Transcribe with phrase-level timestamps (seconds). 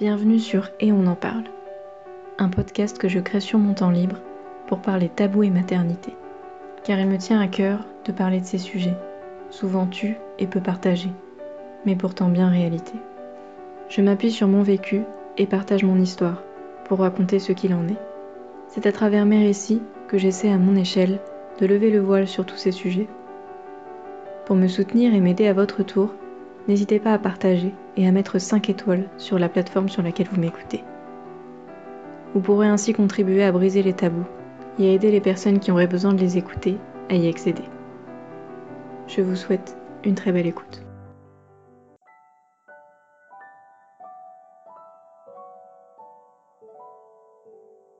[0.00, 1.44] Bienvenue sur Et on en parle,
[2.38, 4.16] un podcast que je crée sur mon temps libre
[4.66, 6.16] pour parler tabou et maternité,
[6.82, 8.96] car il me tient à cœur de parler de ces sujets,
[9.50, 11.12] souvent tus et peu partagés,
[11.86, 12.94] mais pourtant bien réalité.
[13.88, 15.02] Je m'appuie sur mon vécu
[15.38, 16.42] et partage mon histoire
[16.86, 18.02] pour raconter ce qu'il en est.
[18.66, 21.20] C'est à travers mes récits que j'essaie à mon échelle
[21.60, 23.06] de lever le voile sur tous ces sujets.
[24.44, 26.12] Pour me soutenir et m'aider à votre tour,
[26.66, 30.40] n'hésitez pas à partager et à mettre 5 étoiles sur la plateforme sur laquelle vous
[30.40, 30.82] m'écoutez.
[32.34, 34.26] Vous pourrez ainsi contribuer à briser les tabous
[34.78, 36.78] et à aider les personnes qui auraient besoin de les écouter
[37.08, 37.62] à y accéder.
[39.06, 40.82] Je vous souhaite une très belle écoute.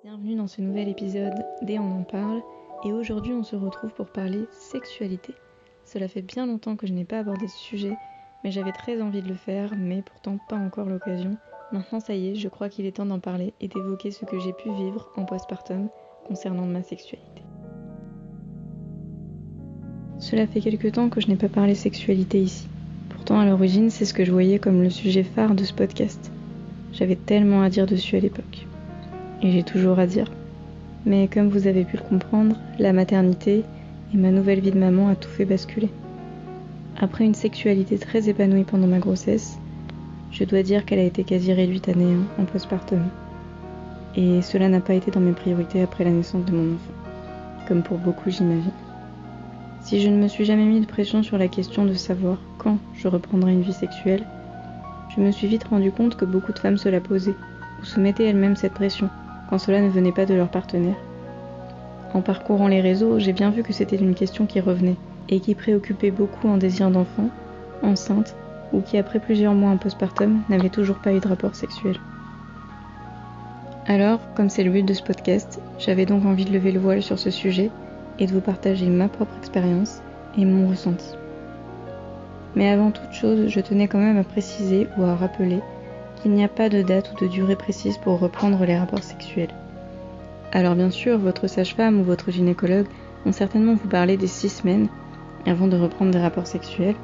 [0.02, 2.42] Bienvenue dans ce nouvel épisode d'Et on en parle
[2.84, 5.34] et aujourd'hui on se retrouve pour parler sexualité.
[5.84, 7.96] Cela fait bien longtemps que je n'ai pas abordé ce sujet,
[8.44, 11.36] mais j'avais très envie de le faire, mais pourtant pas encore l'occasion.
[11.72, 14.38] Maintenant ça y est, je crois qu'il est temps d'en parler et d'évoquer ce que
[14.38, 15.88] j'ai pu vivre en postpartum
[16.28, 17.42] concernant ma sexualité.
[20.18, 22.68] Cela fait quelque temps que je n'ai pas parlé sexualité ici.
[23.08, 26.30] Pourtant à l'origine c'est ce que je voyais comme le sujet phare de ce podcast.
[26.92, 28.66] J'avais tellement à dire dessus à l'époque.
[29.42, 30.30] Et j'ai toujours à dire.
[31.06, 33.64] Mais comme vous avez pu le comprendre, la maternité
[34.12, 35.90] et ma nouvelle vie de maman a tout fait basculer.
[37.00, 39.58] Après une sexualité très épanouie pendant ma grossesse,
[40.30, 43.02] je dois dire qu'elle a été quasi réduite à néant en postpartum.
[44.16, 46.92] Et cela n'a pas été dans mes priorités après la naissance de mon enfant,
[47.66, 48.70] comme pour beaucoup j'imagine.
[49.80, 52.78] Si je ne me suis jamais mis de pression sur la question de savoir quand
[52.94, 54.24] je reprendrai une vie sexuelle,
[55.16, 57.34] je me suis vite rendu compte que beaucoup de femmes se la posaient,
[57.82, 59.10] ou se mettaient elles-mêmes cette pression,
[59.50, 60.96] quand cela ne venait pas de leur partenaire.
[62.14, 64.96] En parcourant les réseaux, j'ai bien vu que c'était une question qui revenait
[65.28, 67.30] et qui préoccupait beaucoup en désir d'enfant,
[67.82, 68.34] enceinte
[68.72, 71.96] ou qui après plusieurs mois en postpartum n'avait toujours pas eu de rapport sexuel.
[73.86, 77.02] Alors, comme c'est le but de ce podcast, j'avais donc envie de lever le voile
[77.02, 77.70] sur ce sujet
[78.18, 80.00] et de vous partager ma propre expérience
[80.38, 81.14] et mon ressenti.
[82.56, 85.60] Mais avant toute chose, je tenais quand même à préciser ou à rappeler
[86.24, 89.52] il n'y a pas de date ou de durée précise pour reprendre les rapports sexuels.
[90.52, 92.86] Alors bien sûr, votre sage-femme ou votre gynécologue
[93.24, 94.88] vont certainement vous parler des six semaines
[95.46, 96.96] avant de reprendre des rapports sexuels,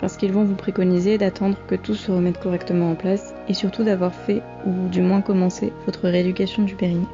[0.00, 3.82] parce qu'ils vont vous préconiser d'attendre que tout se remette correctement en place et surtout
[3.82, 7.06] d'avoir fait, ou du moins commencé, votre rééducation du périnée.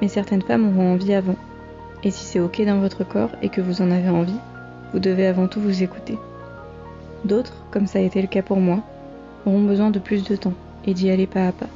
[0.00, 1.36] Mais certaines femmes auront envie avant,
[2.02, 4.38] et si c'est ok dans votre corps et que vous en avez envie,
[4.92, 6.18] vous devez avant tout vous écouter.
[7.24, 8.82] D'autres, comme ça a été le cas pour moi,
[9.46, 10.54] auront besoin de plus de temps
[10.86, 11.66] et d'y aller pas à pas.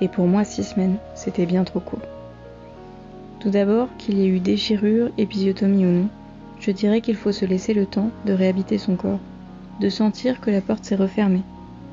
[0.00, 2.00] Et pour moi, six semaines, c'était bien trop court.
[3.46, 6.08] Tout d'abord, qu'il y ait eu déchirure, épisiotomie ou non,
[6.58, 9.20] je dirais qu'il faut se laisser le temps de réhabiter son corps,
[9.80, 11.42] de sentir que la porte s'est refermée.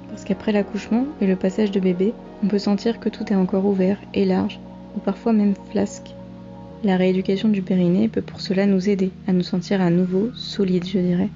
[0.09, 3.67] Parce qu'après l'accouchement et le passage de bébé, on peut sentir que tout est encore
[3.67, 4.59] ouvert et large,
[4.97, 6.15] ou parfois même flasque.
[6.83, 10.87] La rééducation du périnée peut pour cela nous aider à nous sentir à nouveau solides,
[10.87, 11.29] je dirais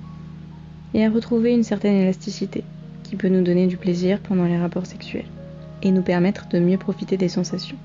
[0.95, 2.63] et à retrouver une certaine élasticité
[3.03, 5.25] qui peut nous donner du plaisir pendant les rapports sexuels
[5.84, 7.78] et nous permettre de mieux profiter des sensations.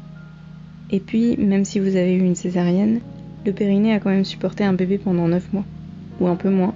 [0.92, 3.00] Et puis, même si vous avez eu une césarienne,
[3.44, 5.64] le périnée a quand même supporté un bébé pendant 9 mois,
[6.20, 6.74] ou un peu moins,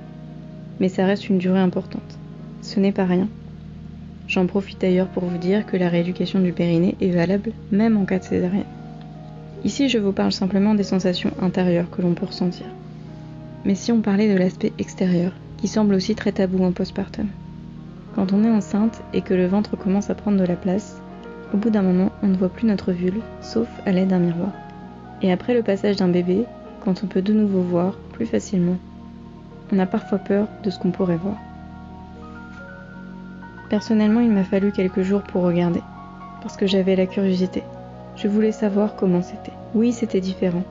[0.80, 2.18] mais ça reste une durée importante.
[2.62, 3.28] Ce n'est pas rien.
[4.26, 8.04] J'en profite d'ailleurs pour vous dire que la rééducation du périnée est valable même en
[8.04, 8.64] cas de césarienne.
[9.64, 12.66] Ici, je vous parle simplement des sensations intérieures que l'on peut ressentir.
[13.64, 17.28] Mais si on parlait de l'aspect extérieur, qui semble aussi très tabou en postpartum.
[18.14, 20.95] Quand on est enceinte et que le ventre commence à prendre de la place,
[21.54, 24.50] au bout d'un moment, on ne voit plus notre vulve, sauf à l'aide d'un miroir.
[25.22, 26.44] Et après le passage d'un bébé,
[26.84, 28.76] quand on peut de nouveau voir plus facilement,
[29.72, 31.36] on a parfois peur de ce qu'on pourrait voir.
[33.68, 35.80] Personnellement, il m'a fallu quelques jours pour regarder,
[36.42, 37.62] parce que j'avais la curiosité.
[38.16, 39.52] Je voulais savoir comment c'était.
[39.74, 40.62] Oui, c'était différent.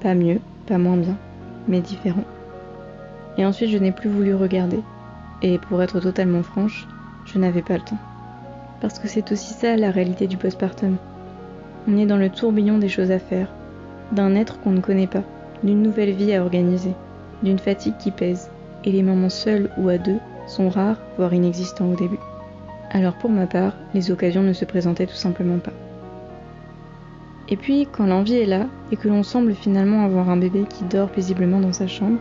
[0.00, 1.16] Pas mieux, pas moins bien,
[1.68, 2.24] mais différent.
[3.36, 4.80] Et ensuite, je n'ai plus voulu regarder.
[5.42, 6.86] Et pour être totalement franche,
[7.26, 7.98] je n'avais pas le temps.
[8.80, 10.96] Parce que c'est aussi ça la réalité du postpartum.
[11.88, 13.48] On est dans le tourbillon des choses à faire,
[14.12, 15.22] d'un être qu'on ne connaît pas,
[15.62, 16.92] d'une nouvelle vie à organiser,
[17.42, 18.50] d'une fatigue qui pèse,
[18.84, 22.18] et les moments seuls ou à deux sont rares, voire inexistants au début.
[22.90, 25.72] Alors pour ma part, les occasions ne se présentaient tout simplement pas.
[27.48, 30.84] Et puis, quand l'envie est là, et que l'on semble finalement avoir un bébé qui
[30.84, 32.18] dort paisiblement dans sa chambre,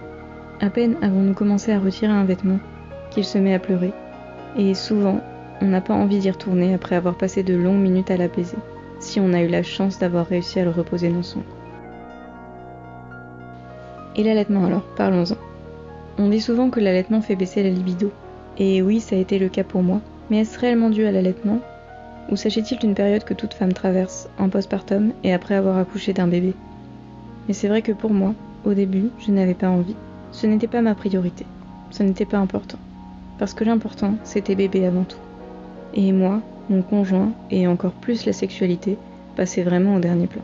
[0.59, 2.59] à peine avons-nous commencé à retirer un vêtement
[3.11, 3.93] qu'il se met à pleurer,
[4.57, 5.21] et souvent
[5.61, 8.57] on n'a pas envie d'y retourner après avoir passé de longues minutes à l'apaiser,
[8.99, 11.41] si on a eu la chance d'avoir réussi à le reposer dans son
[14.15, 15.37] Et l'allaitement alors, parlons-en.
[16.17, 18.11] On dit souvent que l'allaitement fait baisser la libido,
[18.57, 21.59] et oui, ça a été le cas pour moi, Mais est-ce réellement dû à l'allaitement?
[22.31, 26.27] Ou s'agit-il d'une période que toute femme traverse, en postpartum et après avoir accouché d'un
[26.27, 26.53] bébé?
[27.47, 28.35] Mais c'est vrai que pour moi,
[28.65, 29.95] au début, je n'avais pas envie.
[30.31, 31.45] Ce n'était pas ma priorité.
[31.89, 32.77] Ce n'était pas important.
[33.39, 35.17] Parce que l'important, c'était bébé avant tout.
[35.93, 38.97] Et moi, mon conjoint, et encore plus la sexualité,
[39.35, 40.41] passaient vraiment au dernier plan.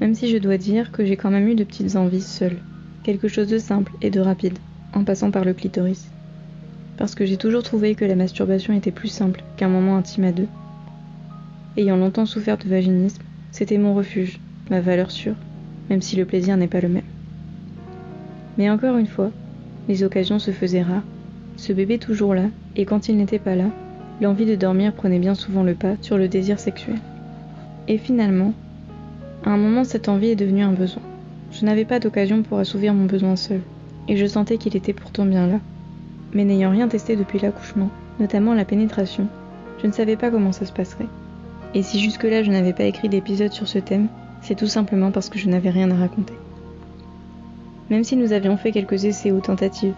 [0.00, 2.58] Même si je dois dire que j'ai quand même eu de petites envies seules.
[3.04, 4.58] Quelque chose de simple et de rapide,
[4.94, 6.08] en passant par le clitoris.
[6.96, 10.32] Parce que j'ai toujours trouvé que la masturbation était plus simple qu'un moment intime à
[10.32, 10.48] deux.
[11.76, 15.34] Ayant longtemps souffert de vaginisme, c'était mon refuge, ma valeur sûre,
[15.90, 17.02] même si le plaisir n'est pas le même.
[18.58, 19.30] Mais encore une fois,
[19.88, 21.02] les occasions se faisaient rares,
[21.56, 22.46] ce bébé toujours là,
[22.76, 23.66] et quand il n'était pas là,
[24.20, 26.98] l'envie de dormir prenait bien souvent le pas sur le désir sexuel.
[27.88, 28.52] Et finalement,
[29.44, 31.02] à un moment cette envie est devenue un besoin.
[31.50, 33.60] Je n'avais pas d'occasion pour assouvir mon besoin seul,
[34.08, 35.60] et je sentais qu'il était pourtant bien là.
[36.32, 39.28] Mais n'ayant rien testé depuis l'accouchement, notamment la pénétration,
[39.80, 41.06] je ne savais pas comment ça se passerait.
[41.74, 44.08] Et si jusque-là je n'avais pas écrit d'épisode sur ce thème,
[44.40, 46.34] c'est tout simplement parce que je n'avais rien à raconter.
[47.90, 49.94] Même si nous avions fait quelques essais ou tentatives,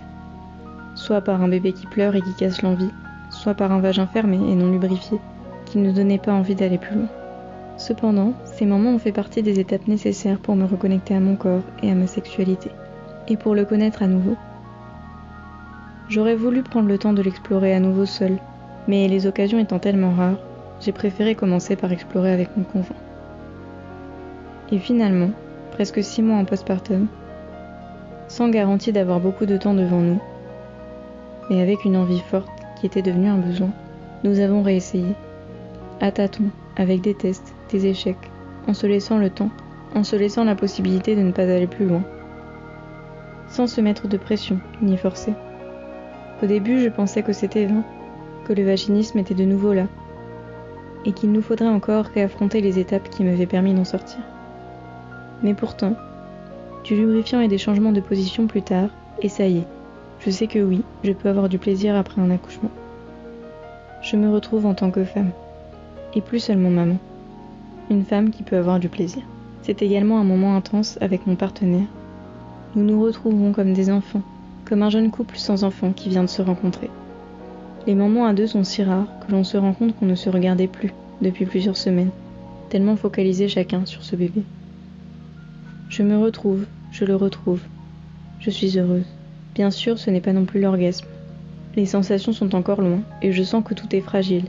[0.95, 2.91] soit par un bébé qui pleure et qui casse l'envie,
[3.31, 5.19] soit par un vagin fermé et non lubrifié,
[5.65, 7.09] qui ne donnait pas envie d'aller plus loin.
[7.77, 11.63] Cependant, ces moments ont fait partie des étapes nécessaires pour me reconnecter à mon corps
[11.83, 12.71] et à ma sexualité,
[13.29, 14.37] et pour le connaître à nouveau.
[16.09, 18.39] J'aurais voulu prendre le temps de l'explorer à nouveau seul,
[18.89, 20.39] mais les occasions étant tellement rares,
[20.81, 22.97] j'ai préféré commencer par explorer avec mon conjoint.
[24.71, 25.31] Et finalement,
[25.73, 27.09] presque six mois en postpartum,
[28.29, 30.21] sans garantie d'avoir beaucoup de temps devant nous,
[31.51, 33.71] mais avec une envie forte qui était devenue un besoin,
[34.23, 35.15] nous avons réessayé.
[36.01, 38.31] À tâtons, avec des tests, des échecs,
[38.69, 39.51] en se laissant le temps,
[39.95, 42.03] en se laissant la possibilité de ne pas aller plus loin.
[43.49, 45.33] Sans se mettre de pression, ni forcer.
[46.43, 47.83] Au début, je pensais que c'était vain,
[48.47, 49.87] que le vaginisme était de nouveau là,
[51.05, 54.19] et qu'il nous faudrait encore réaffronter les étapes qui m'avaient permis d'en sortir.
[55.43, 55.95] Mais pourtant,
[56.85, 58.91] du lubrifiant et des changements de position plus tard,
[59.23, 59.67] et ça y est,
[60.27, 62.73] je sais que oui, je peux avoir du plaisir après un accouchement.
[64.03, 65.31] Je me retrouve en tant que femme,
[66.17, 66.97] et plus seulement maman.
[67.91, 69.23] Une femme qui peut avoir du plaisir.
[69.63, 71.87] C'est également un moment intense avec mon partenaire.
[72.75, 74.23] Nous nous retrouvons comme des enfants,
[74.65, 76.91] comme un jeune couple sans enfants qui vient de se rencontrer.
[77.87, 80.29] Les moments à deux sont si rares que l'on se rend compte qu'on ne se
[80.29, 80.93] regardait plus
[81.23, 82.11] depuis plusieurs semaines,
[82.69, 84.43] tellement focalisé chacun sur ce bébé.
[85.89, 87.61] Je me retrouve, je le retrouve.
[88.41, 89.07] Je suis heureuse.
[89.57, 91.07] Bien sûr, ce n'est pas non plus l'orgasme.
[91.77, 94.45] Les sensations sont encore loin, et je sens que tout est fragile.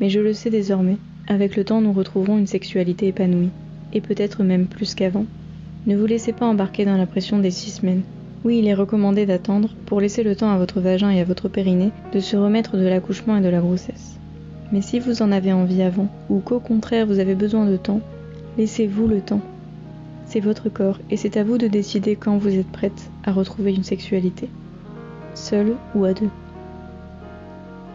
[0.00, 3.48] Mais je le sais désormais, avec le temps nous retrouverons une sexualité épanouie,
[3.92, 5.24] et peut-être même plus qu'avant.
[5.88, 8.02] Ne vous laissez pas embarquer dans la pression des six semaines.
[8.44, 11.48] Oui, il est recommandé d'attendre pour laisser le temps à votre vagin et à votre
[11.48, 14.20] périnée de se remettre de l'accouchement et de la grossesse.
[14.70, 18.00] Mais si vous en avez envie avant, ou qu'au contraire vous avez besoin de temps,
[18.58, 19.42] laissez-vous le temps
[20.26, 23.74] c'est votre corps et c'est à vous de décider quand vous êtes prête à retrouver
[23.74, 24.50] une sexualité,
[25.34, 26.30] seule ou à deux.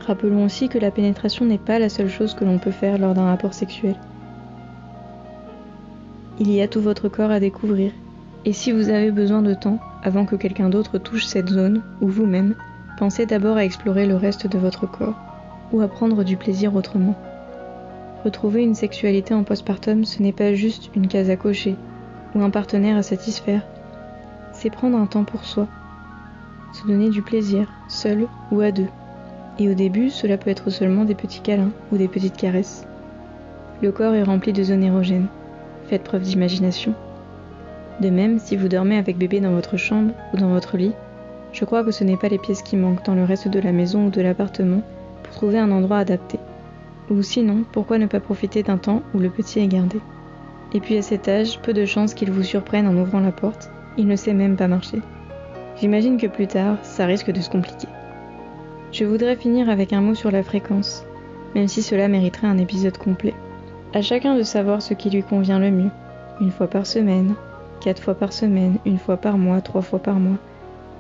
[0.07, 3.13] Rappelons aussi que la pénétration n'est pas la seule chose que l'on peut faire lors
[3.13, 3.95] d'un rapport sexuel.
[6.39, 7.92] Il y a tout votre corps à découvrir,
[8.45, 12.07] et si vous avez besoin de temps avant que quelqu'un d'autre touche cette zone, ou
[12.07, 12.56] vous-même,
[12.98, 15.19] pensez d'abord à explorer le reste de votre corps,
[15.72, 17.16] ou à prendre du plaisir autrement.
[18.23, 21.76] Retrouver une sexualité en postpartum, ce n'est pas juste une case à cocher,
[22.35, 23.61] ou un partenaire à satisfaire.
[24.54, 25.68] C'est prendre un temps pour soi,
[26.73, 28.88] se donner du plaisir, seul ou à deux.
[29.59, 32.88] Et au début, cela peut être seulement des petits câlins ou des petites caresses.
[33.81, 35.28] Le corps est rempli de zones érogènes.
[35.88, 36.94] Faites preuve d'imagination.
[38.00, 40.94] De même, si vous dormez avec bébé dans votre chambre ou dans votre lit,
[41.52, 43.71] je crois que ce n'est pas les pièces qui manquent dans le reste de la
[43.71, 44.81] maison ou de l'appartement
[45.23, 46.40] pour trouver un endroit adapté.
[47.09, 50.00] Ou sinon, pourquoi ne pas profiter d'un temps où le petit est gardé?
[50.73, 53.71] Et puis à cet âge, peu de chances qu'il vous surprenne en ouvrant la porte.
[53.97, 55.01] Il ne sait même pas marcher.
[55.80, 57.87] J'imagine que plus tard, ça risque de se compliquer.
[58.92, 61.06] Je voudrais finir avec un mot sur la fréquence,
[61.56, 63.33] même si cela mériterait un épisode complet.
[63.94, 65.90] À chacun de savoir ce qui lui convient le mieux.
[66.40, 67.35] Une fois par semaine,
[67.81, 70.37] quatre fois par semaine, une fois par mois, trois fois par mois,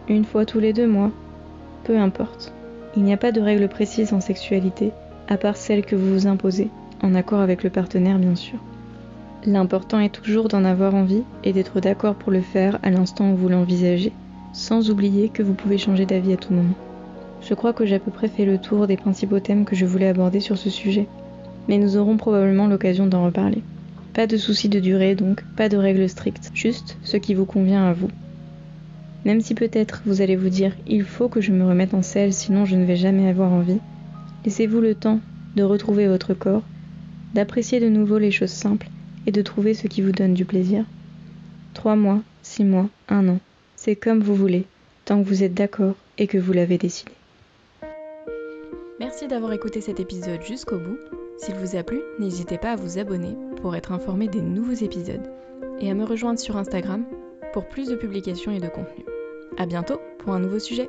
[0.09, 1.11] une fois tous les deux mois.
[1.83, 2.53] Peu importe.
[2.95, 4.91] Il n'y a pas de règle précise en sexualité,
[5.29, 6.69] à part celle que vous vous imposez,
[7.01, 8.59] en accord avec le partenaire bien sûr.
[9.45, 13.35] L'important est toujours d'en avoir envie et d'être d'accord pour le faire à l'instant où
[13.35, 14.11] vous l'envisagez,
[14.53, 16.75] sans oublier que vous pouvez changer d'avis à tout moment.
[17.41, 19.85] Je crois que j'ai à peu près fait le tour des principaux thèmes que je
[19.85, 21.07] voulais aborder sur ce sujet,
[21.67, 23.63] mais nous aurons probablement l'occasion d'en reparler.
[24.13, 27.85] Pas de souci de durée donc, pas de règles strictes, juste ce qui vous convient
[27.85, 28.09] à vous.
[29.25, 32.33] Même si peut-être vous allez vous dire il faut que je me remette en selle
[32.33, 33.79] sinon je ne vais jamais avoir envie,
[34.43, 35.19] Laissez-vous le temps
[35.55, 36.63] de retrouver votre corps,
[37.35, 38.89] d'apprécier de nouveau les choses simples
[39.27, 40.85] et de trouver ce qui vous donne du plaisir.
[41.73, 43.39] Trois mois, six mois, un an,
[43.75, 44.65] c'est comme vous voulez,
[45.05, 47.11] tant que vous êtes d'accord et que vous l'avez décidé.
[48.99, 50.97] Merci d'avoir écouté cet épisode jusqu'au bout.
[51.39, 55.27] S'il vous a plu, n'hésitez pas à vous abonner pour être informé des nouveaux épisodes
[55.79, 57.03] et à me rejoindre sur Instagram
[57.53, 59.03] pour plus de publications et de contenu.
[59.57, 60.87] À bientôt pour un nouveau sujet.